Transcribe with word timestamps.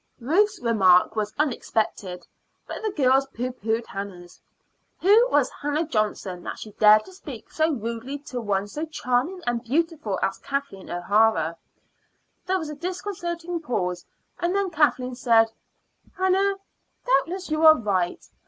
Ruth's 0.19 0.59
remark 0.63 1.15
was 1.15 1.31
unexpected, 1.37 2.25
but 2.65 2.81
the 2.81 2.89
girls 2.89 3.27
pooh 3.27 3.51
poohed 3.51 3.85
Hannah's. 3.85 4.41
Who 5.01 5.27
was 5.29 5.51
Hannah 5.61 5.85
Johnson 5.85 6.41
that 6.41 6.57
she 6.57 6.71
dared 6.71 7.05
to 7.05 7.13
speak 7.13 7.51
so 7.51 7.69
rudely 7.69 8.17
to 8.17 8.41
one 8.41 8.67
so 8.67 8.85
charming 8.85 9.41
and 9.45 9.63
beautiful 9.63 10.17
as 10.23 10.39
Kathleen 10.39 10.89
O'Hara? 10.89 11.55
There 12.47 12.57
was 12.57 12.69
a 12.69 12.73
disconcerting 12.75 13.59
pause, 13.61 14.03
and 14.39 14.55
then 14.55 14.71
Kathleen 14.71 15.13
said: 15.13 15.51
"Hannah, 16.17 16.55
doubtless 17.05 17.51
you 17.51 17.63
are 17.63 17.77
right. 17.77 18.27